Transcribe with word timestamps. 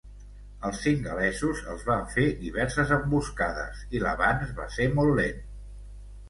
Els 0.67 0.77
singalesos 0.85 1.59
els 1.73 1.83
van 1.89 2.01
fer 2.13 2.25
diverses 2.39 2.95
emboscades 2.97 3.85
i 3.99 4.03
l'avanç 4.07 4.57
va 4.63 4.67
ser 4.79 4.89
molt 4.97 5.15
lent. 5.23 5.47